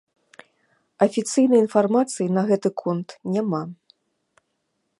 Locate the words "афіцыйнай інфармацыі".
1.05-2.27